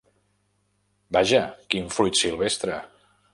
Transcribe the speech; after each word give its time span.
Vaja 1.17 1.43
quin 1.75 1.93
fruit 1.99 2.23
silvestre! 2.23 2.81